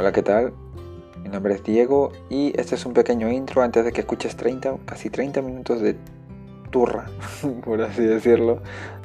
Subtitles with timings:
[0.00, 0.54] Hola, ¿qué tal?
[1.22, 4.78] Mi nombre es Diego y este es un pequeño intro antes de que escuches 30,
[4.86, 5.94] casi 30 minutos de
[6.70, 7.04] turra,
[7.66, 8.62] por así decirlo,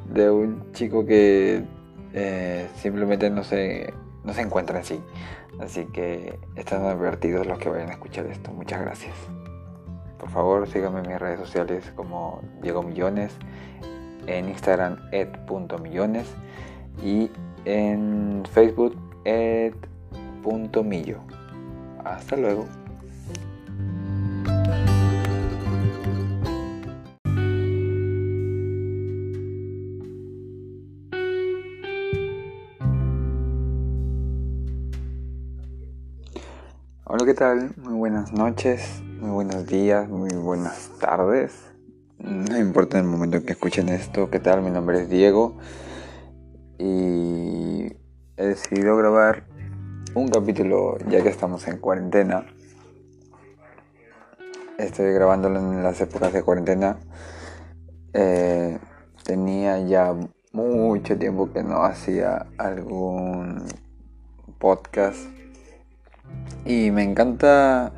[0.08, 1.66] de un chico que
[2.14, 3.94] eh, simplemente no se,
[4.24, 5.02] no se encuentra en sí.
[5.60, 8.52] Así que están advertidos los que vayan a escuchar esto.
[8.54, 9.16] Muchas gracias.
[10.18, 13.34] Por favor, síganme en mis redes sociales como Diego Millones,
[14.28, 16.26] en Instagram ed.millones
[17.04, 17.30] y
[17.66, 18.96] en Facebook
[20.46, 21.20] ed.millo.
[22.04, 22.68] Hasta luego.
[37.08, 37.72] Hola, ¿qué tal?
[37.78, 41.54] Muy buenas noches, muy buenos días, muy buenas tardes.
[42.20, 44.62] No importa el momento en que escuchen esto, ¿qué tal?
[44.62, 45.58] Mi nombre es Diego
[46.78, 47.86] y
[48.38, 49.55] he decidido grabar
[50.16, 52.46] un capítulo ya que estamos en cuarentena.
[54.78, 56.98] Estoy grabándolo en las épocas de cuarentena.
[58.14, 58.80] Eh,
[59.26, 60.16] tenía ya
[60.54, 63.66] mucho tiempo que no hacía algún
[64.58, 65.20] podcast
[66.64, 67.92] y me encanta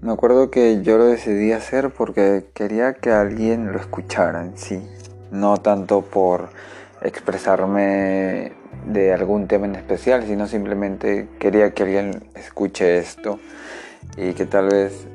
[0.00, 4.82] me acuerdo que yo lo decidí hacer porque quería que alguien lo escuchara en sí
[5.30, 6.48] no tanto por
[7.00, 13.38] expresarme de algún tema en especial, sino simplemente quería que alguien escuche esto
[14.16, 15.06] y que tal vez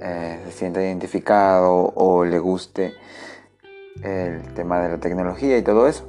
[0.00, 2.94] eh, se sienta identificado o le guste
[4.02, 6.08] el tema de la tecnología y todo eso.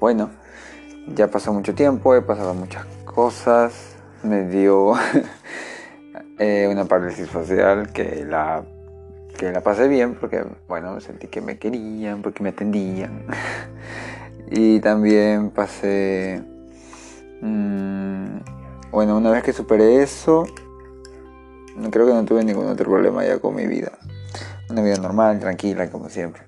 [0.00, 0.30] Bueno,
[1.14, 4.94] ya pasó mucho tiempo, he pasado muchas cosas, me dio
[6.38, 8.64] eh, una parálisis facial que la
[9.36, 13.24] que la pasé bien porque, bueno, sentí que me querían, porque me atendían.
[14.50, 16.42] y también pasé,
[17.40, 18.36] mm,
[18.90, 20.44] bueno, una vez que superé eso,
[21.90, 23.92] creo que no tuve ningún otro problema ya con mi vida.
[24.70, 26.42] Una vida normal, tranquila, como siempre.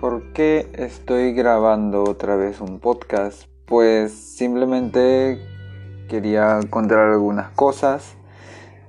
[0.00, 3.44] ¿Por qué estoy grabando otra vez un podcast?
[3.66, 5.40] Pues simplemente
[6.08, 8.16] quería contar algunas cosas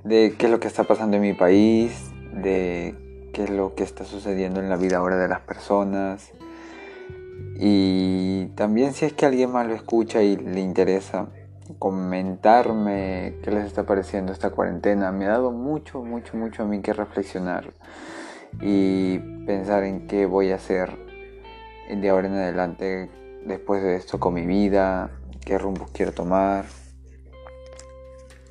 [0.02, 3.03] de qué es lo que está pasando en mi país, de
[3.34, 6.30] qué es lo que está sucediendo en la vida ahora de las personas.
[7.56, 11.28] Y también si es que alguien más lo escucha y le interesa
[11.78, 16.80] comentarme qué les está pareciendo esta cuarentena, me ha dado mucho, mucho, mucho a mí
[16.80, 17.72] que reflexionar
[18.60, 20.96] y pensar en qué voy a hacer
[21.90, 23.10] de ahora en adelante
[23.44, 25.10] después de esto con mi vida,
[25.44, 26.66] qué rumbo quiero tomar.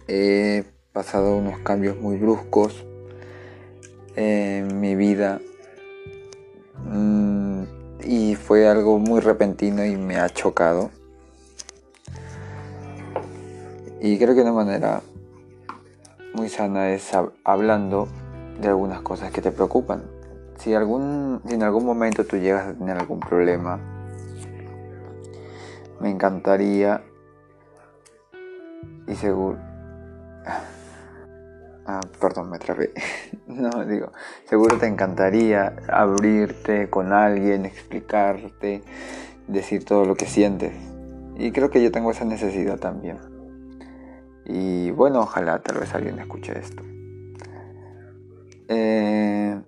[0.08, 2.86] Eh, pasado unos cambios muy bruscos
[4.16, 5.40] en mi vida
[6.86, 7.64] mm,
[8.04, 10.92] y fue algo muy repentino y me ha chocado.
[14.02, 15.02] Y creo que una manera
[16.34, 17.12] muy sana es
[17.44, 18.08] hablando
[18.60, 20.04] de algunas cosas que te preocupan.
[20.58, 23.80] Si, algún, si en algún momento tú llegas a tener algún problema,
[26.00, 27.02] me encantaría
[29.08, 29.58] y seguro
[31.86, 32.92] Ah, perdón, me trabé.
[33.48, 34.12] no, digo,
[34.46, 38.82] seguro te encantaría abrirte con alguien, explicarte,
[39.48, 40.74] decir todo lo que sientes.
[41.36, 43.18] Y creo que yo tengo esa necesidad también.
[44.46, 46.84] Y bueno, ojalá tal vez alguien escuche esto.
[48.70, 49.62] Eh,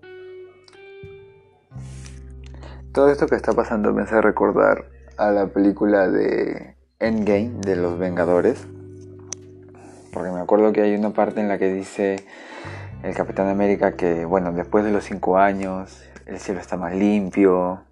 [2.94, 4.86] todo esto que está pasando me hace recordar
[5.18, 8.68] a la película de Endgame de los Vengadores
[10.46, 12.24] acuerdo que hay una parte en la que dice
[13.04, 17.84] el Capitán América que, bueno, después de los cinco años, el cielo está más limpio,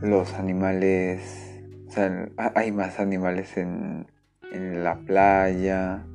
[0.00, 4.06] los animales, o sea, hay más animales en,
[4.52, 6.06] la playa.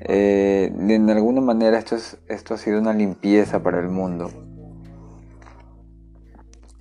[0.00, 4.30] Eh, de alguna manera esto, es, esto ha sido una limpieza para el mundo.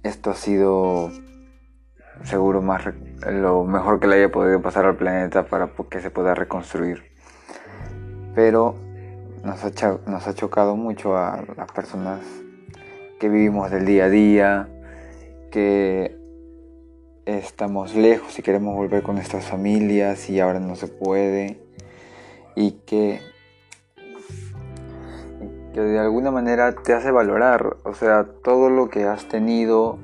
[0.03, 1.09] Esto ha sido
[2.23, 2.83] seguro más
[3.31, 7.14] lo mejor que le haya podido pasar al planeta para que se pueda reconstruir.
[8.35, 8.75] Pero
[9.43, 9.63] nos
[10.27, 12.19] ha, chocado mucho a las personas
[13.19, 14.67] que vivimos del día a día,
[15.51, 16.17] que
[17.25, 21.59] estamos lejos y queremos volver con nuestras familias y ahora no se puede
[22.55, 23.19] y que,
[25.73, 29.97] que de alguna manera te hace valorar, o sea, todo lo que has tenido,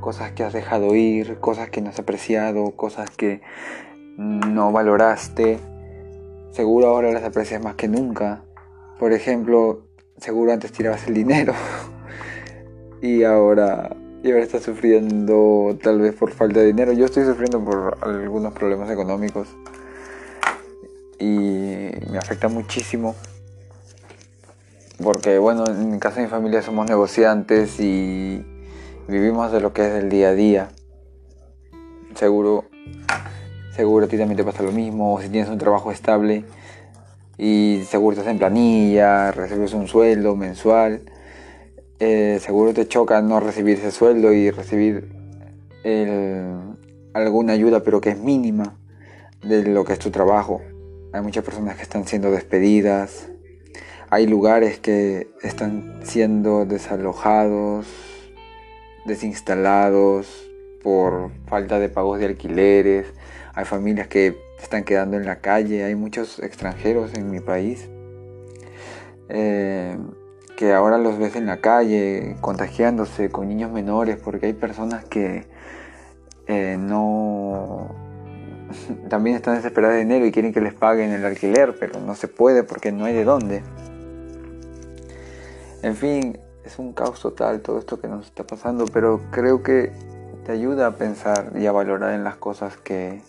[0.00, 3.42] cosas que has dejado ir, cosas que no has apreciado, cosas que
[4.16, 5.58] no valoraste,
[6.56, 8.42] seguro ahora las aprecias más que nunca.
[8.98, 9.82] Por ejemplo,
[10.16, 11.52] seguro antes tirabas el dinero
[13.02, 16.92] y ahora y ahora está sufriendo tal vez por falta de dinero.
[16.92, 19.48] Yo estoy sufriendo por algunos problemas económicos
[21.18, 23.14] y me afecta muchísimo
[25.02, 28.42] porque bueno, en casa de mi familia somos negociantes y
[29.06, 30.68] vivimos de lo que es el día a día.
[32.14, 32.64] Seguro,
[33.76, 36.44] seguro a ti también te pasa lo mismo, si tienes un trabajo estable
[37.36, 41.02] y seguro estás en planilla, recibes un sueldo mensual,
[42.00, 45.14] eh, seguro te choca no recibir ese sueldo y recibir
[47.12, 48.76] alguna ayuda pero que es mínima
[49.42, 50.60] de lo que es tu trabajo.
[51.12, 53.28] Hay muchas personas que están siendo despedidas,
[54.10, 57.86] hay lugares que están siendo desalojados,
[59.04, 60.48] desinstalados
[60.82, 63.06] por falta de pagos de alquileres.
[63.56, 65.82] Hay familias que están quedando en la calle.
[65.82, 67.88] Hay muchos extranjeros en mi país
[69.30, 69.96] eh,
[70.58, 75.46] que ahora los ves en la calle contagiándose con niños menores porque hay personas que
[76.46, 77.94] eh, no
[79.08, 82.28] también están desesperadas de dinero y quieren que les paguen el alquiler, pero no se
[82.28, 83.62] puede porque no hay de dónde.
[85.82, 89.92] En fin, es un caos total todo esto que nos está pasando, pero creo que
[90.44, 93.22] te ayuda a pensar y a valorar en las cosas que,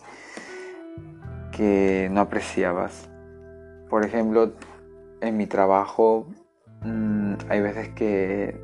[1.57, 3.09] que no apreciabas.
[3.89, 4.54] Por ejemplo,
[5.21, 6.27] en mi trabajo
[6.83, 8.62] mm, hay veces que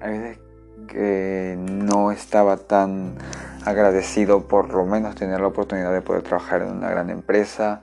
[0.00, 0.38] hay veces
[0.86, 3.16] que no estaba tan
[3.64, 7.82] agradecido por lo menos tener la oportunidad de poder trabajar en una gran empresa,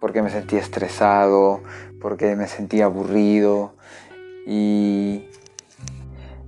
[0.00, 1.60] porque me sentía estresado,
[2.00, 3.74] porque me sentía aburrido
[4.46, 5.28] y,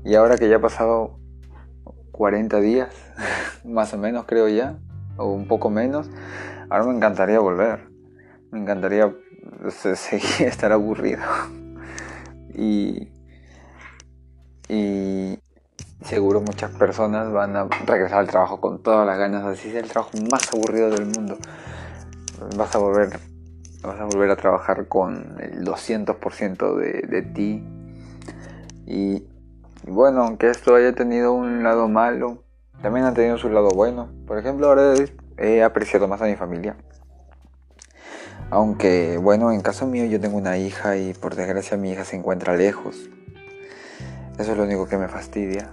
[0.04, 1.18] y ahora que ya ha pasado
[2.12, 2.94] 40 días,
[3.64, 4.78] más o menos creo ya,
[5.16, 6.10] o un poco menos,
[6.70, 7.88] ahora me encantaría volver.
[8.50, 9.14] Me encantaría
[9.94, 11.22] seguir estar aburrido.
[12.54, 13.08] Y,
[14.68, 15.38] y
[16.04, 19.44] seguro muchas personas van a regresar al trabajo con todas las ganas.
[19.44, 21.38] Así es el trabajo más aburrido del mundo.
[22.56, 23.18] Vas a volver,
[23.82, 27.64] vas a, volver a trabajar con el 200% de, de ti
[28.86, 29.26] y,
[29.86, 32.44] bueno, aunque esto haya tenido un lado malo,
[32.82, 34.10] también ha tenido su lado bueno.
[34.26, 34.94] Por ejemplo, ahora
[35.38, 36.76] he apreciado más a mi familia.
[38.50, 42.16] Aunque, bueno, en caso mío yo tengo una hija y por desgracia mi hija se
[42.16, 43.08] encuentra lejos.
[44.38, 45.70] Eso es lo único que me fastidia.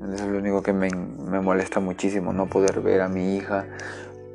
[0.00, 3.66] Eso es lo único que me, me molesta muchísimo, no poder ver a mi hija.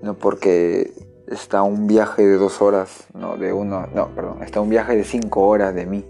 [0.01, 0.93] No porque
[1.27, 5.03] está un viaje de dos horas, no, de uno, no, perdón, está un viaje de
[5.03, 6.05] cinco horas de mí.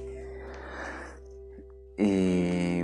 [1.97, 2.83] Y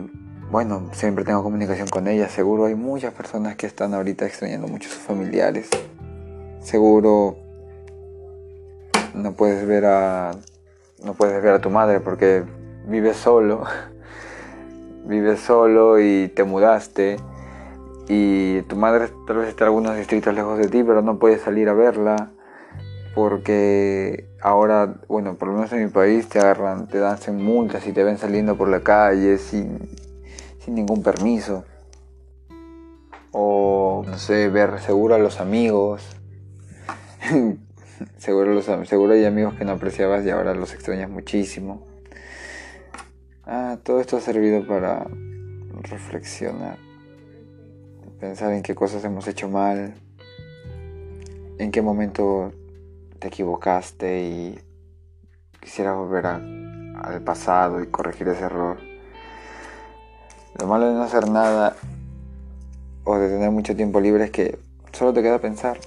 [0.54, 2.30] bueno, siempre tengo comunicación con ella.
[2.30, 5.68] Seguro hay muchas personas que están ahorita extrañando mucho a sus familiares.
[6.62, 7.38] Seguro
[9.16, 10.30] no puedes ver a
[11.04, 12.44] no puedes ver a tu madre porque
[12.86, 13.64] vives solo.
[15.06, 17.18] vives solo y te mudaste
[18.08, 21.68] y tu madre tal vez está algunos distritos lejos de ti, pero no puedes salir
[21.68, 22.30] a verla
[23.16, 27.92] porque ahora, bueno, por lo menos en mi país te agarran, te dan multas y
[27.92, 29.80] te ven saliendo por la calle sin,
[30.68, 31.66] ningún permiso.
[33.32, 36.04] O, no sé, ver seguro a los amigos.
[38.18, 41.86] seguro, los, hay amigos que no apreciabas y ahora los extrañas muchísimo.
[43.46, 45.06] Ah, todo esto ha servido para
[45.82, 46.78] reflexionar,
[48.20, 49.96] pensar en qué cosas hemos hecho mal,
[51.58, 52.54] en qué momento
[53.20, 54.60] te equivocaste y
[55.60, 58.93] quisiera volver al pasado y corregir ese error.
[60.60, 61.76] Lo malo de no hacer nada
[63.04, 64.60] o de tener mucho tiempo libre es que
[64.92, 65.80] solo te queda pensar.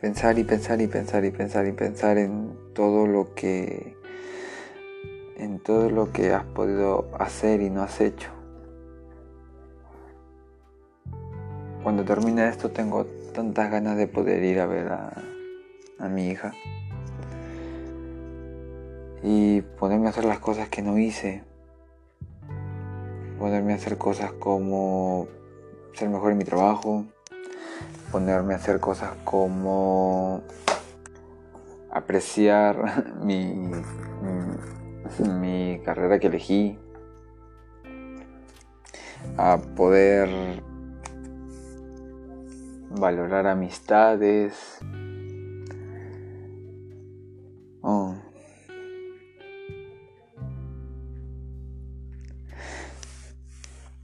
[0.00, 3.96] Pensar y pensar y pensar y pensar y pensar en todo lo que
[5.36, 8.30] en todo lo que has podido hacer y no has hecho.
[11.82, 15.12] Cuando termine esto tengo tantas ganas de poder ir a ver a,
[15.98, 16.52] a mi hija
[19.22, 21.49] y ponerme a hacer las cosas que no hice.
[23.40, 25.26] Ponerme a hacer cosas como
[25.94, 27.06] ser mejor en mi trabajo.
[28.12, 30.42] Ponerme a hacer cosas como
[31.90, 33.54] apreciar mi,
[35.40, 36.78] mi, carrera que elegí.
[39.38, 40.62] A poder
[42.90, 44.80] valorar amistades,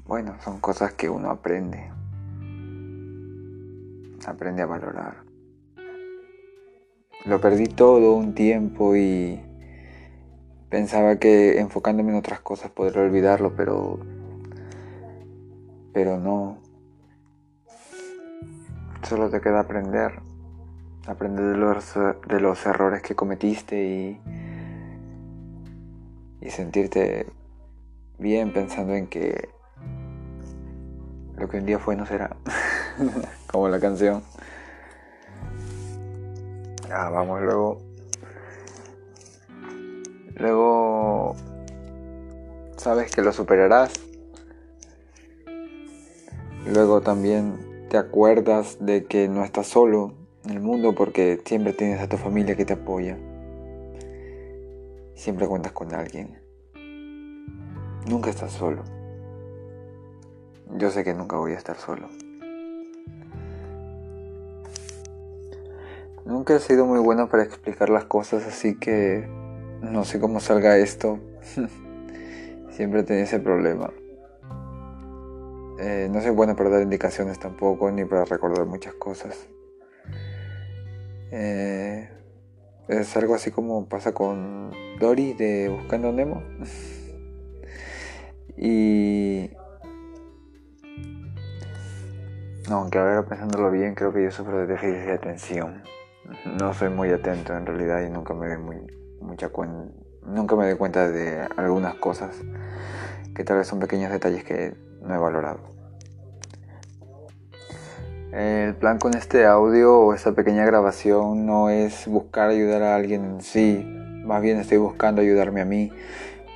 [0.06, 1.90] Bueno, son cosas que uno aprende.
[4.24, 5.24] Aprende a valorar.
[7.24, 9.40] Lo perdí todo un tiempo y
[10.68, 13.98] pensaba que enfocándome en otras cosas podría olvidarlo, pero
[15.92, 16.58] pero no.
[19.02, 20.20] Solo te queda aprender.
[21.08, 21.94] Aprender de los,
[22.28, 24.20] de los errores que cometiste y,
[26.40, 27.26] y sentirte
[28.18, 29.55] bien pensando en que
[31.36, 32.36] lo que un día fue no será.
[33.46, 34.22] Como la canción.
[36.90, 37.82] Ah, vamos luego.
[40.36, 41.36] Luego
[42.76, 43.92] sabes que lo superarás.
[46.66, 50.14] Luego también te acuerdas de que no estás solo
[50.44, 53.16] en el mundo porque siempre tienes a tu familia que te apoya.
[55.14, 56.38] Siempre cuentas con alguien.
[58.08, 58.95] Nunca estás solo.
[60.74, 62.08] Yo sé que nunca voy a estar solo.
[66.24, 69.28] Nunca he sido muy bueno para explicar las cosas, así que
[69.80, 71.20] no sé cómo salga esto.
[72.70, 73.92] Siempre tenía ese problema.
[75.78, 79.46] Eh, no soy bueno para dar indicaciones tampoco, ni para recordar muchas cosas.
[81.30, 82.08] Eh,
[82.88, 86.42] es algo así como pasa con Dory de Buscando Nemo.
[88.56, 89.50] y
[92.74, 95.82] aunque ahora pensándolo bien, creo que yo sufro de déficit de atención.
[96.58, 98.86] No soy muy atento en realidad y nunca me doy
[99.20, 99.50] mucha
[100.22, 102.36] nunca me doy cuenta de algunas cosas
[103.34, 105.60] que tal vez son pequeños detalles que no he valorado.
[108.32, 113.24] El plan con este audio o esta pequeña grabación no es buscar ayudar a alguien
[113.24, 113.84] en sí,
[114.24, 115.92] más bien estoy buscando ayudarme a mí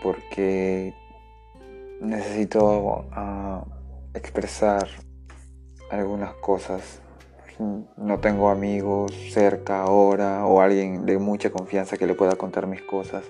[0.03, 0.95] porque
[2.01, 3.65] necesito uh,
[4.15, 4.89] expresar
[5.91, 7.01] algunas cosas.
[7.97, 12.83] No tengo amigos cerca ahora o alguien de mucha confianza que le pueda contar mis
[12.83, 13.25] cosas.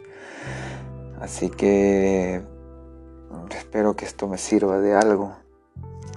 [1.21, 2.41] Así que
[3.51, 5.33] espero que esto me sirva de algo.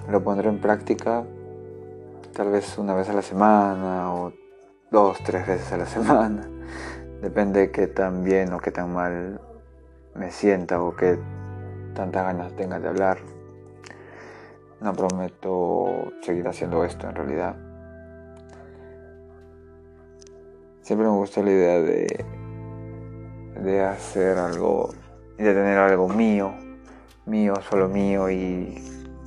[0.08, 1.24] Lo pondré en práctica
[2.34, 4.32] tal vez una vez a la semana o
[4.90, 6.48] dos, tres veces a la semana.
[7.22, 9.40] Depende de qué tan bien o qué tan mal
[10.14, 11.18] me sienta o qué
[11.94, 13.18] tantas ganas tenga de hablar.
[14.84, 17.56] No prometo seguir haciendo esto en realidad.
[20.82, 22.26] Siempre me gusta la idea de,
[23.62, 24.90] de hacer algo
[25.38, 26.52] de tener algo mío,
[27.24, 28.84] mío, solo mío y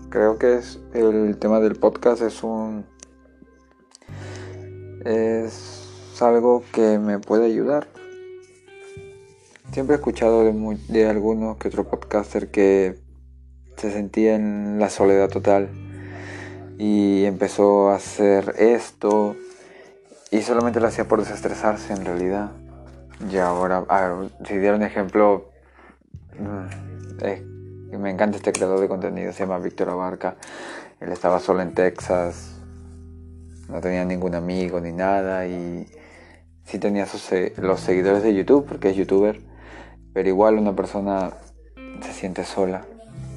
[0.10, 2.86] creo que es el tema del podcast es un
[5.06, 7.88] es algo que me puede ayudar.
[9.72, 13.07] Siempre he escuchado de, de algunos que otro podcaster que
[13.78, 15.70] se sentía en la soledad total
[16.80, 19.36] y empezó a hacer esto
[20.32, 22.52] y solamente lo hacía por desestresarse en realidad.
[23.32, 23.86] Y ahora,
[24.46, 25.52] si diera un ejemplo,
[26.40, 30.36] mm, me encanta este creador de contenido, se llama Víctor Abarca.
[31.00, 32.60] Él estaba solo en Texas,
[33.70, 35.88] no tenía ningún amigo ni nada y
[36.66, 37.08] sí tenía
[37.58, 39.40] los seguidores de YouTube porque es youtuber,
[40.14, 41.32] pero igual una persona
[42.02, 42.86] se siente sola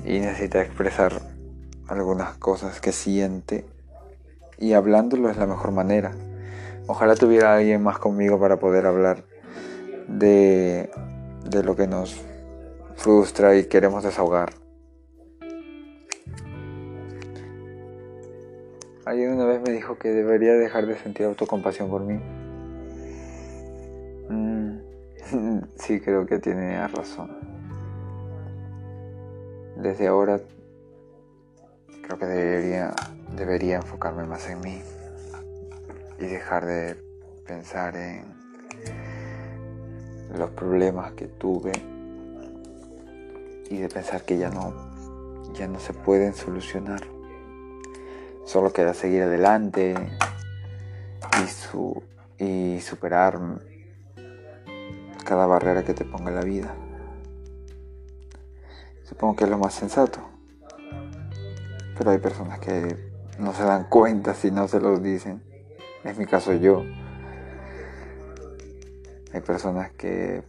[0.04, 1.21] y necesita expresar
[1.88, 3.64] algunas cosas que siente
[4.59, 6.12] y hablándolo es la mejor manera.
[6.87, 9.25] Ojalá tuviera alguien más conmigo para poder hablar
[10.09, 10.90] de,
[11.49, 12.21] de lo que nos
[12.97, 14.50] frustra y queremos desahogar.
[19.04, 22.21] Alguien una vez me dijo que debería dejar de sentir autocompasión por mí.
[24.28, 27.50] Mm, sí, creo que tiene razón
[29.82, 30.40] desde ahora
[32.02, 32.94] creo que debería,
[33.34, 34.82] debería enfocarme más en mí
[36.18, 36.96] y dejar de
[37.46, 38.25] pensar en
[40.37, 41.72] los problemas que tuve
[43.70, 44.75] y de pensar que ya no,
[45.54, 47.00] ya no se pueden solucionar.
[48.44, 49.94] Solo queda seguir adelante
[51.42, 52.02] y, su,
[52.38, 53.38] y superar
[55.25, 56.75] cada barrera que te ponga la vida.
[59.20, 60.18] Supongo que es lo más sensato.
[61.98, 62.96] Pero hay personas que
[63.38, 65.42] no se dan cuenta si no se los dicen.
[66.04, 66.82] Es mi caso yo.
[69.34, 70.42] Hay personas que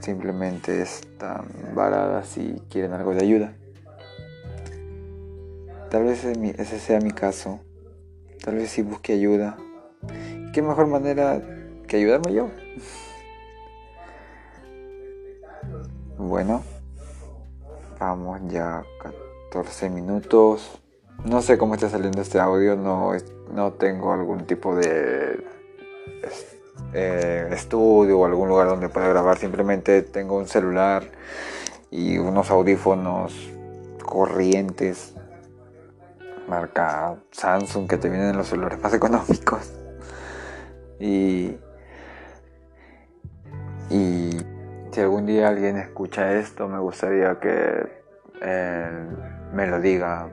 [0.00, 3.54] simplemente están varadas y quieren algo de ayuda.
[5.88, 7.60] Tal vez ese sea mi caso.
[8.44, 9.56] Tal vez si busque ayuda.
[10.52, 11.40] ¿Qué mejor manera
[11.88, 12.50] que ayudarme yo?
[16.22, 16.62] Bueno,
[17.98, 18.84] vamos ya
[19.50, 20.80] 14 minutos.
[21.24, 23.10] No sé cómo está saliendo este audio, no,
[23.52, 25.44] no tengo algún tipo de
[26.94, 29.36] eh, estudio o algún lugar donde pueda grabar.
[29.36, 31.10] Simplemente tengo un celular
[31.90, 33.34] y unos audífonos
[34.04, 35.14] corrientes
[36.46, 39.72] marca Samsung que te vienen en los celulares más económicos.
[41.00, 41.56] Y,
[43.90, 44.41] y
[44.92, 47.86] si algún día alguien escucha esto, me gustaría que
[48.42, 48.90] eh,
[49.52, 50.28] me lo diga.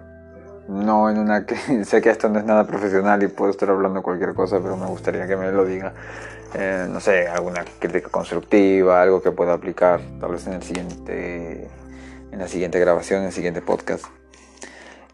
[0.67, 1.45] No en una
[1.83, 4.85] sé que esto no es nada profesional y puedo estar hablando cualquier cosa, pero me
[4.85, 5.93] gustaría que me lo diga.
[6.53, 11.67] Eh, no sé, alguna crítica constructiva, algo que pueda aplicar, tal vez en el siguiente,
[12.31, 14.05] en la siguiente grabación, en el siguiente podcast.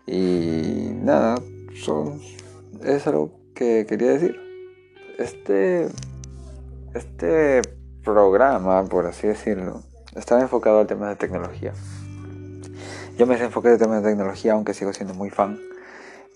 [0.07, 1.35] Y nada,
[1.75, 2.19] son,
[2.83, 4.39] es algo que quería decir.
[5.17, 5.87] Este,
[6.93, 7.61] este
[8.05, 9.81] programa, por así decirlo,
[10.15, 11.73] estaba enfocado al tema de tecnología.
[13.17, 15.59] Yo me enfoqué en el tema de tecnología, aunque sigo siendo muy fan.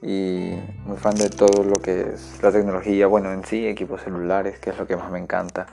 [0.01, 0.53] Y
[0.85, 4.69] muy fan de todo lo que es la tecnología, bueno, en sí, equipos celulares, que
[4.69, 5.67] es lo que más me encanta.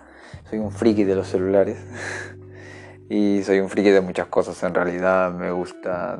[0.50, 1.78] Soy un friki de los celulares.
[3.08, 5.32] y soy un friki de muchas cosas en realidad.
[5.32, 6.18] Me gusta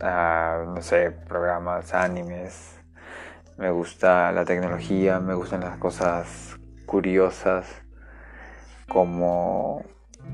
[0.00, 2.80] no sé, programas, animes.
[3.56, 7.66] Me gusta la tecnología, me gustan las cosas curiosas,
[8.88, 9.82] como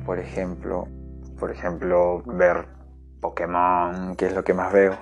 [0.06, 0.88] por ejemplo,
[1.38, 2.66] por ejemplo, ver
[3.20, 4.96] Pokémon, que es lo que más veo.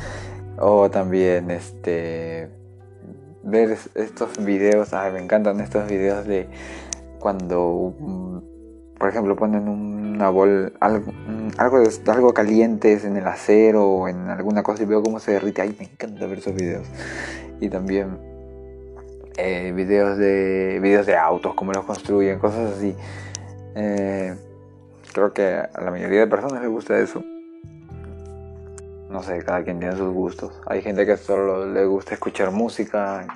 [0.58, 2.50] o también este
[3.44, 6.48] ver estos videos, ay, me encantan estos videos de
[7.18, 7.94] cuando
[9.02, 11.12] por ejemplo, ponen una bol, algo,
[11.58, 15.60] algo, algo caliente en el acero o en alguna cosa y veo cómo se derrite.
[15.60, 16.86] Ay, me encanta ver esos videos.
[17.60, 18.20] Y también
[19.36, 22.96] eh, videos, de, videos de autos, cómo los construyen, cosas así.
[23.74, 24.34] Eh,
[25.12, 27.22] creo que a la mayoría de personas les gusta eso.
[29.10, 30.60] No sé, cada quien tiene sus gustos.
[30.66, 33.26] Hay gente que solo le gusta escuchar música,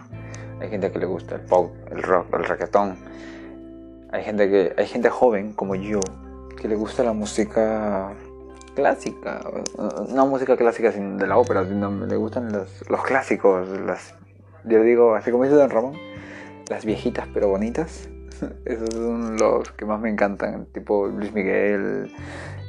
[0.60, 2.96] hay gente que le gusta el pop, el rock, el reggaetón
[4.16, 6.00] hay gente que hay gente joven como yo
[6.60, 8.14] que le gusta la música
[8.74, 9.40] clásica,
[10.08, 14.14] no música clásica de la ópera, sino le gustan los, los clásicos, las
[14.66, 15.94] yo digo, así como dice Don Ramón,
[16.68, 18.08] las viejitas pero bonitas.
[18.64, 22.12] Esos son los que más me encantan, tipo Luis Miguel,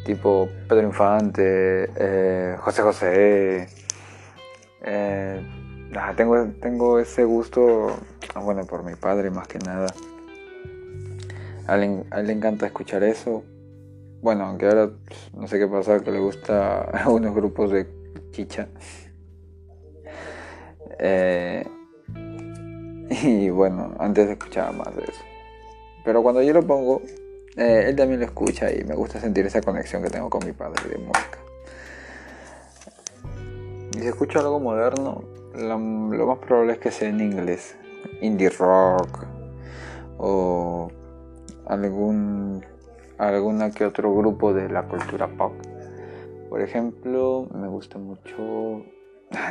[0.06, 3.68] tipo Pedro Infante, eh, José José.
[4.82, 5.42] Eh,
[6.16, 7.98] tengo, tengo ese gusto,
[8.42, 9.88] bueno, por mi padre más que nada.
[11.68, 13.44] A él, le encanta escuchar eso.
[14.22, 14.90] Bueno, aunque ahora
[15.34, 17.88] no sé qué pasa, que le gusta a unos grupos de
[18.32, 18.70] chicha.
[21.00, 21.67] Eh,
[23.24, 25.24] y bueno, antes escuchaba más de eso.
[26.04, 27.02] Pero cuando yo lo pongo,
[27.56, 30.54] eh, él también lo escucha y me gusta sentir esa conexión que tengo con mi
[30.54, 31.40] padre de música.
[33.96, 35.24] Y si escucho algo moderno,
[35.56, 35.78] lo
[36.28, 37.76] más probable es que sea en inglés.
[38.22, 39.26] Indie rock
[40.18, 40.90] o
[41.66, 42.64] algún
[43.18, 45.54] alguna que otro grupo de la cultura pop.
[46.50, 48.84] Por ejemplo, me gusta mucho,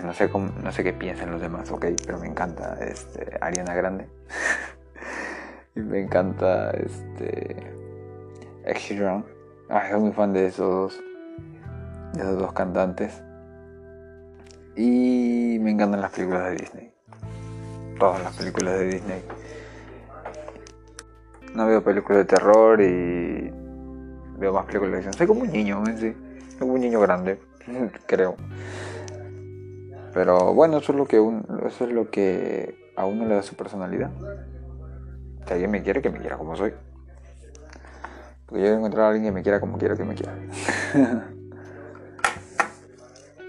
[0.02, 3.74] no sé cómo, no sé qué piensan los demás, ok, pero me encanta este Ariana
[3.74, 4.08] Grande.
[5.74, 7.56] y me encanta este
[8.64, 9.12] Ed
[9.68, 10.98] Ah, soy muy fan de esos
[12.14, 13.22] de esos dos cantantes.
[14.76, 16.92] Y me encantan las películas de Disney.
[17.98, 19.22] Todas las películas de Disney
[21.56, 23.50] no veo películas de terror y
[24.38, 25.14] veo más películas de acción.
[25.14, 25.96] Soy como un niño, ¿eh?
[25.98, 26.16] sí.
[26.50, 27.40] Soy como un niño grande,
[28.06, 28.36] creo.
[30.16, 31.18] Pero bueno, eso es lo que
[31.66, 34.10] eso es lo que a uno le da su personalidad.
[35.46, 36.72] Si alguien me quiere, que me quiera como soy.
[38.46, 40.32] Porque yo voy a encontrar a alguien que me quiera como quiero que me quiera.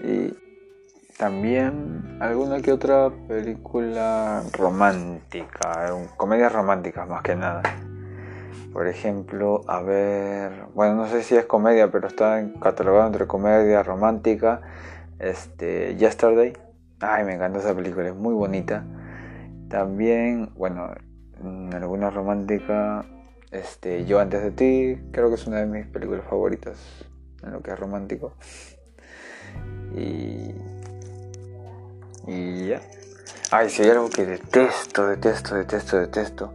[0.04, 0.34] y
[1.16, 7.62] también alguna que otra película romántica, comedias románticas más que nada.
[8.74, 13.82] Por ejemplo, a ver, bueno, no sé si es comedia, pero está catalogado entre comedia
[13.82, 14.60] romántica.
[15.18, 16.52] Este, Yesterday.
[17.00, 18.84] Ay, me encanta esa película, es muy bonita.
[19.68, 20.94] También, bueno,
[21.72, 23.04] alguna romántica,
[23.50, 26.78] este, Yo antes de ti, creo que es una de mis películas favoritas
[27.42, 28.34] en lo que es romántico.
[29.94, 30.54] Y
[32.26, 32.82] y ya.
[33.50, 36.52] Ay, si hay algo que detesto, detesto, detesto, detesto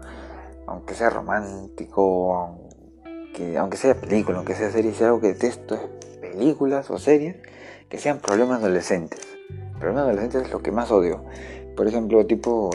[0.65, 5.81] aunque sea romántico, aunque, aunque sea película, aunque sea serie, si algo que detesto es
[6.21, 7.35] películas o series
[7.93, 9.37] que sean problemas adolescentes.
[9.79, 11.23] Problemas adolescentes es lo que más odio.
[11.77, 12.71] Por ejemplo, tipo,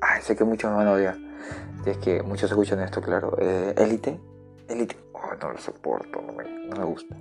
[0.00, 1.16] ay, sé que muchos me van a odiar.
[1.84, 3.36] es que muchos escuchan esto, claro.
[3.76, 4.20] Élite, eh,
[4.68, 7.16] Élite, oh, no lo soporto, no me, no me gusta.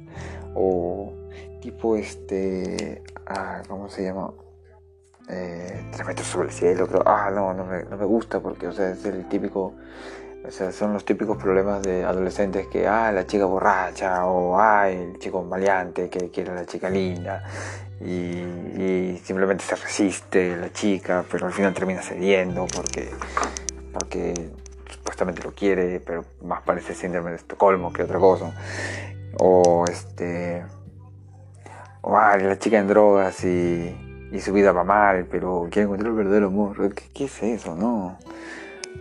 [0.54, 1.12] O
[1.60, 4.32] tipo este, ah, ¿cómo se llama?
[5.28, 8.72] eh, tres sobre el cielo, pero ah, no, no me, no me gusta porque, o
[8.72, 9.74] sea, es el típico
[10.48, 14.90] O sea, son los típicos problemas de adolescentes que, ah, la chica borracha, o ah,
[14.90, 17.44] el chico maleante que quiere a la chica linda,
[18.00, 23.10] y, simplemente se resiste la chica, pero al final termina cediendo porque,
[23.92, 24.52] porque
[24.90, 28.54] supuestamente lo quiere, pero más parece síndrome de Estocolmo que otra cosa.
[29.40, 30.64] O este.
[32.02, 36.12] O ah, la chica en drogas y, y su vida va mal, pero quiere encontrar
[36.12, 36.94] el verdadero amor.
[36.94, 37.76] ¿Qué, qué es eso?
[37.76, 38.18] No.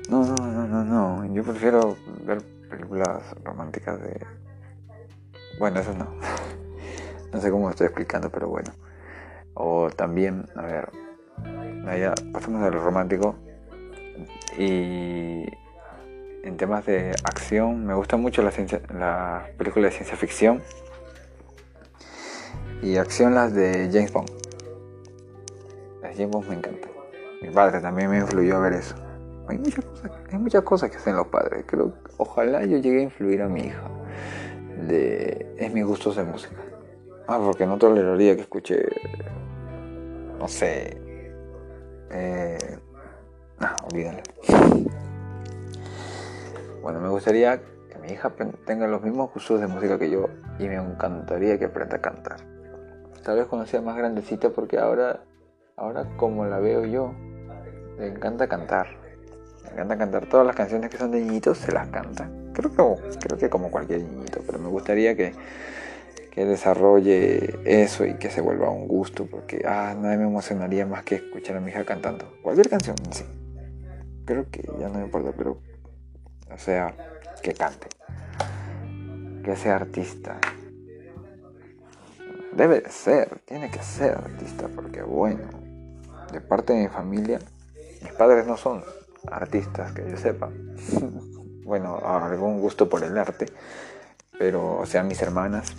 [0.09, 1.35] No, no, no, no, no.
[1.35, 4.25] Yo prefiero ver películas románticas de...
[5.59, 6.07] Bueno, eso no.
[7.33, 8.73] No sé cómo estoy explicando, pero bueno.
[9.53, 10.91] O también, a ver,
[11.87, 13.37] allá pasamos a lo romántico.
[14.57, 15.45] Y
[16.45, 20.63] en temas de acción, me gusta mucho la, ciencia, la película de ciencia ficción.
[22.81, 24.31] Y acción las de James Bond.
[26.01, 26.91] Las de James Bond me encantan.
[27.43, 28.95] Mi padre también me influyó a ver eso.
[29.49, 31.65] Hay muchas cosas, hay muchas cosas que hacen los padres.
[31.67, 33.89] Creo, ojalá yo llegue a influir a mi hija
[34.89, 36.57] de es mis gustos de música.
[37.29, 38.87] Ah, porque no toleraría que escuche,
[40.39, 41.01] no sé,
[42.11, 42.79] eh,
[43.59, 44.23] no, olvídalo.
[46.83, 48.33] Bueno, me gustaría que mi hija
[48.65, 50.29] tenga los mismos gustos de música que yo
[50.59, 52.37] y me encantaría que aprenda a cantar.
[53.25, 55.25] Tal vez cuando sea más grandecita porque ahora,
[55.77, 57.13] ahora como la veo yo,
[57.99, 59.06] le encanta cantar
[59.66, 62.31] me encanta cantar todas las canciones que son de niñitos, se las canta.
[62.52, 65.33] Creo que, creo que como cualquier niñito, pero me gustaría que,
[66.31, 71.02] que desarrolle eso y que se vuelva un gusto, porque ah, nadie me emocionaría más
[71.02, 72.33] que escuchar a mi hija cantando.
[72.42, 73.24] Cualquier canción, sí.
[74.24, 75.61] Creo que ya no me importa, pero,
[76.52, 76.94] o sea,
[77.42, 77.88] que cante.
[79.42, 80.38] Que sea artista.
[82.52, 85.48] Debe de ser, tiene que ser artista, porque bueno,
[86.33, 87.38] de parte de mi familia,
[88.02, 88.83] mis padres no son
[89.31, 90.50] artistas que yo sepa.
[91.64, 93.46] bueno, algún gusto por el arte,
[94.38, 95.74] pero, o sea, mis hermanas,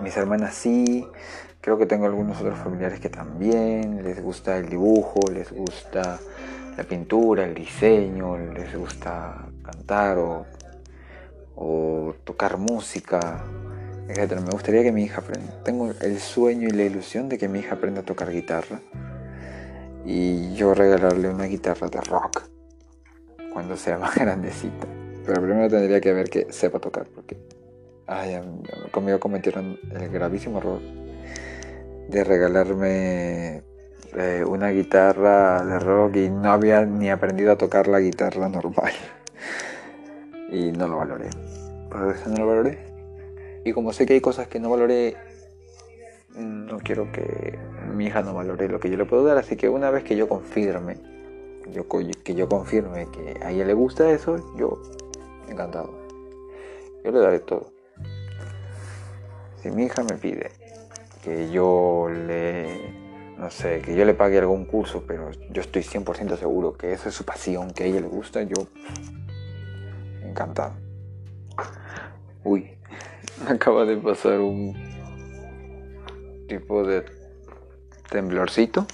[0.00, 1.06] mis hermanas sí,
[1.60, 6.18] creo que tengo algunos otros familiares que también les gusta el dibujo, les gusta
[6.76, 10.46] la pintura, el diseño, les gusta cantar o,
[11.56, 13.44] o tocar música,
[14.08, 14.40] etc.
[14.40, 15.62] Me gustaría que mi hija aprenda.
[15.64, 18.80] Tengo el sueño y la ilusión de que mi hija aprenda a tocar guitarra
[20.06, 22.44] y yo regalarle una guitarra de rock
[23.52, 24.86] cuando sea más grandecita.
[25.26, 27.36] Pero primero tendría que ver que sepa tocar, porque
[28.92, 30.80] conmigo cometieron el gravísimo error
[32.08, 33.64] de regalarme
[34.16, 38.92] eh, una guitarra de rock y no había ni aprendido a tocar la guitarra normal.
[40.48, 41.28] Y no lo valoré.
[41.90, 42.78] Por eso no lo valoré.
[43.64, 45.16] Y como sé que hay cosas que no valoré
[46.36, 47.58] no quiero que
[47.96, 50.16] mi hija no valore lo que yo le puedo dar, así que una vez que
[50.16, 50.98] yo confirme,
[51.72, 51.86] yo,
[52.22, 54.80] que yo confirme que a ella le gusta eso, yo
[55.48, 55.90] encantado.
[57.04, 57.72] Yo le daré todo.
[59.62, 60.50] Si mi hija me pide
[61.24, 62.94] que yo le,
[63.38, 67.08] no sé, que yo le pague algún curso, pero yo estoy 100% seguro que esa
[67.08, 68.66] es su pasión, que a ella le gusta, yo
[70.22, 70.74] encantado.
[72.44, 72.70] Uy,
[73.48, 74.74] acaba de pasar un
[76.48, 77.15] tipo de
[78.10, 78.86] temblorcito.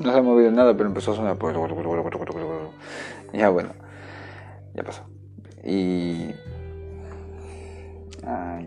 [0.00, 1.36] No se ha movido nada, pero empezó a sonar.
[1.36, 1.56] Pues,
[3.32, 3.70] ya bueno,
[4.74, 5.04] ya pasó.
[5.64, 6.34] Y.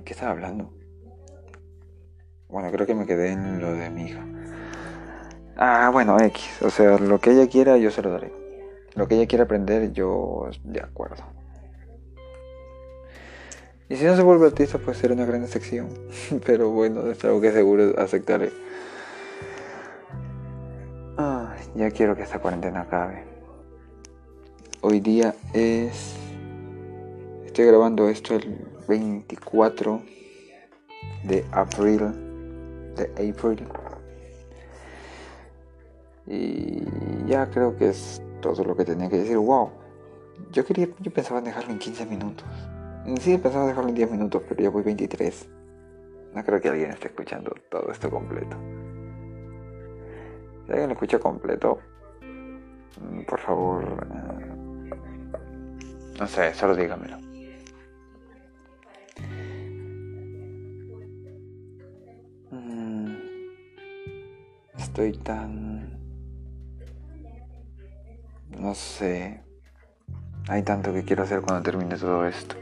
[0.04, 0.72] ¿qué estaba hablando?
[2.48, 4.26] Bueno, creo que me quedé en lo de mi hija.
[5.58, 6.62] Ah, bueno, X.
[6.62, 8.32] O sea, lo que ella quiera, yo se lo daré.
[8.96, 11.24] Lo que ella quiera aprender, yo de acuerdo.
[13.88, 15.90] Y si no se vuelve artista, puede ser una gran sección.
[16.46, 18.52] Pero bueno, es algo que seguro aceptaré.
[21.76, 23.24] Ya quiero que esta cuarentena acabe.
[24.82, 26.16] Hoy día es.
[27.46, 30.02] Estoy grabando esto el 24
[31.24, 32.94] de abril.
[32.96, 33.68] De abril.
[36.28, 36.84] Y
[37.28, 39.38] ya creo que es todo lo que tenía que decir.
[39.38, 39.72] Wow.
[40.52, 42.46] Yo quería, yo pensaba dejarlo en 15 minutos.
[43.22, 45.50] Sí, pensaba dejarlo en 10 minutos, pero ya voy 23.
[46.34, 48.58] No creo que alguien esté escuchando todo esto completo.
[50.66, 51.80] Si alguien lo escucha completo,
[53.00, 54.56] mm, por favor, eh,
[56.20, 57.18] no sé, solo dígamelo.
[62.52, 63.16] Mm,
[64.78, 66.00] estoy tan...
[68.58, 69.44] No sé.
[70.48, 72.56] Hay tanto que quiero hacer cuando termine todo esto.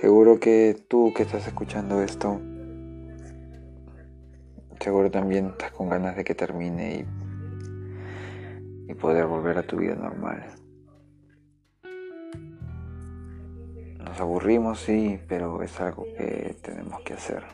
[0.00, 2.40] Seguro que tú que estás escuchando esto,
[4.80, 7.26] seguro también estás con ganas de que termine y
[8.88, 10.44] y poder volver a tu vida normal.
[13.98, 17.44] Nos aburrimos, sí, pero es algo que tenemos que hacer.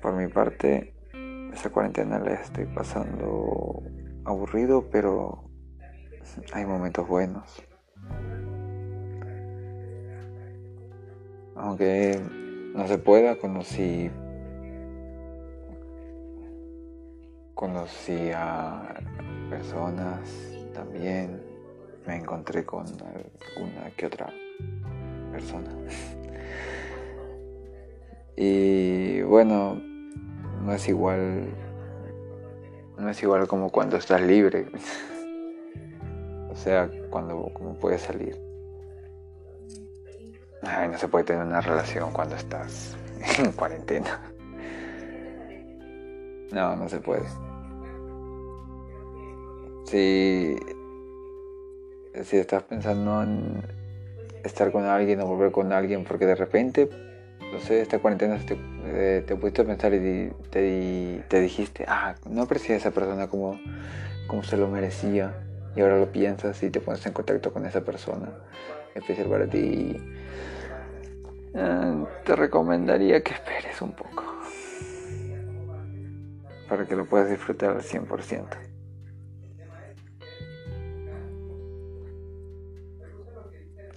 [0.00, 0.94] Por mi parte,
[1.52, 3.82] esa cuarentena la estoy pasando
[4.24, 5.44] aburrido, pero
[6.52, 7.62] hay momentos buenos.
[11.54, 12.20] Aunque
[12.74, 14.10] no se pueda, conocí
[17.62, 18.92] conocí a
[19.48, 20.18] personas
[20.74, 21.40] también,
[22.08, 24.32] me encontré con alguna que otra
[25.30, 25.70] persona.
[28.34, 29.80] Y bueno,
[30.60, 31.54] no es igual,
[32.98, 34.66] no es igual como cuando estás libre,
[36.50, 38.51] o sea, cuando como puedes salir.
[40.64, 42.96] Ay, no se puede tener una relación cuando estás
[43.38, 44.20] en cuarentena.
[46.52, 47.24] No, no se puede.
[49.86, 50.56] Si,
[52.22, 53.62] si estás pensando en
[54.44, 56.88] estar con alguien o volver con alguien porque de repente,
[57.52, 62.14] no sé, esta cuarentena te, eh, te pusiste a pensar y te, te, dijiste, ah,
[62.28, 63.58] no aprecié a esa persona como,
[64.28, 65.34] como se lo merecía
[65.74, 68.28] y ahora lo piensas y te pones en contacto con esa persona
[68.94, 69.96] especial para ti.
[71.54, 74.24] Eh, te recomendaría que esperes un poco
[76.68, 78.46] para que lo puedas disfrutar al 100%.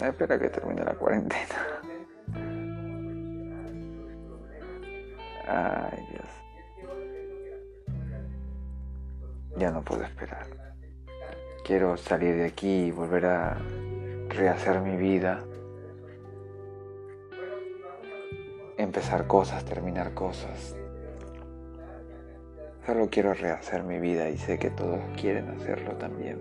[0.02, 1.56] Espera que termine la cuarentena.
[5.48, 6.28] Ay, Dios.
[9.58, 10.48] Ya no puedo esperar.
[11.64, 13.58] Quiero salir de aquí y volver a
[14.36, 15.44] rehacer mi vida.
[18.78, 20.76] Empezar cosas, terminar cosas.
[22.86, 26.40] Solo quiero rehacer mi vida y sé que todos quieren hacerlo también.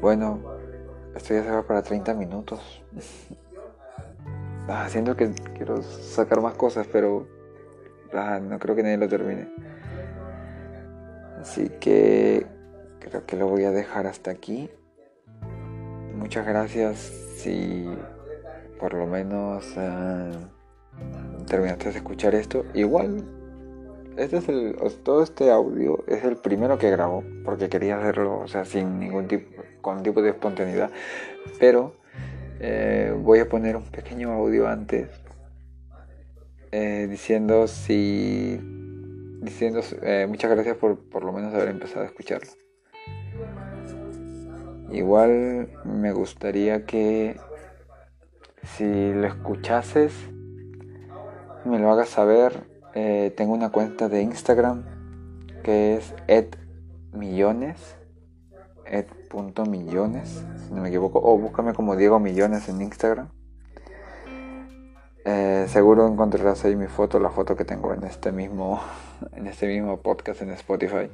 [0.00, 0.38] Bueno,
[1.16, 2.82] esto ya se va para 30 minutos.
[4.68, 7.26] ah, siento que quiero sacar más cosas, pero
[8.12, 9.48] ah, no creo que nadie lo termine.
[11.40, 12.53] Así que
[13.04, 14.70] creo que lo voy a dejar hasta aquí.
[16.14, 16.98] Muchas gracias
[17.36, 17.88] si
[18.78, 19.74] por lo menos...
[19.76, 20.32] Ah,
[21.46, 23.24] terminaste de escuchar esto, igual
[24.16, 29.00] este es el, todo este audio es el primero que grabo porque quería hacerlo, sin
[29.00, 30.90] ningún tipo, con tipo de espontaneidad,
[31.58, 31.96] pero
[32.60, 35.08] eh, voy a poner un pequeño audio antes
[36.70, 38.58] eh, diciendo si,
[39.42, 42.50] diciendo eh, muchas gracias por por lo menos haber empezado a escucharlo.
[44.94, 47.36] Igual me gustaría que
[48.62, 50.12] si lo escuchases
[51.64, 52.72] me lo hagas saber.
[52.94, 54.84] Eh, tengo una cuenta de Instagram
[55.64, 57.96] que es edmillones,
[58.84, 63.30] ed.millones, si no me equivoco, o búscame como Diego Millones en Instagram.
[65.24, 68.80] Eh, seguro encontrarás ahí mi foto, la foto que tengo en este mismo,
[69.32, 71.10] en este mismo podcast en Spotify.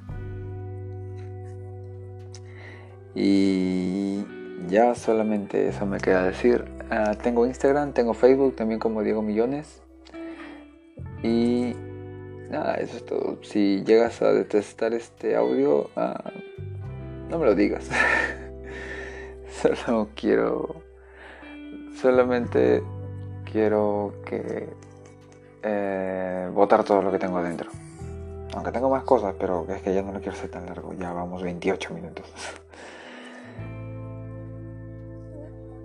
[3.14, 4.24] Y
[4.68, 6.64] ya solamente eso me queda decir.
[6.90, 9.82] Ah, tengo Instagram, tengo Facebook también como Diego Millones.
[11.22, 11.74] Y
[12.50, 13.38] nada, eso es todo.
[13.42, 16.32] Si llegas a detestar este audio, ah,
[17.28, 17.88] no me lo digas.
[19.84, 20.82] Solo quiero...
[22.00, 22.82] Solamente
[23.50, 24.68] quiero que...
[25.62, 27.70] Eh, votar todo lo que tengo dentro.
[28.54, 30.94] Aunque tengo más cosas, pero es que ya no lo quiero hacer tan largo.
[30.94, 32.26] Ya vamos 28 minutos.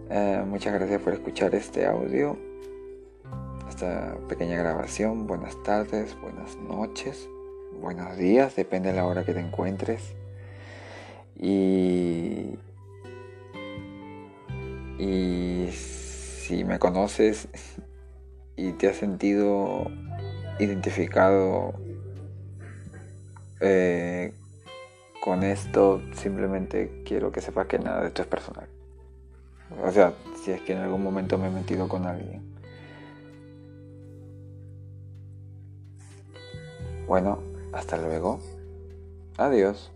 [0.10, 2.38] Eh, muchas gracias por escuchar este audio
[3.76, 5.28] esta pequeña grabación.
[5.28, 7.28] Buenas tardes, buenas noches,
[7.82, 10.16] buenos días, depende de la hora que te encuentres.
[11.38, 12.58] Y,
[14.98, 17.50] y si me conoces
[18.56, 19.92] y te has sentido
[20.60, 21.74] identificado
[23.60, 24.34] eh,
[25.22, 28.75] con esto, simplemente quiero que sepas que nada de esto es personal.
[29.84, 32.56] O sea, si es que en algún momento me he metido con alguien
[37.08, 37.40] Bueno,
[37.72, 38.40] hasta luego.
[39.38, 39.92] Adiós.